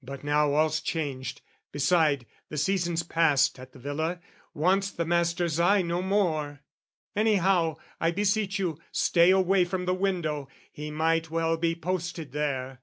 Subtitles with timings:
[0.00, 1.40] "But now all's changed:
[1.72, 4.20] beside, the season's past "At the villa,
[4.54, 6.60] wants the master's eye no more.
[7.16, 10.46] "Anyhow, I beseech you, stay away "From the window!
[10.70, 12.80] He might well be posted there."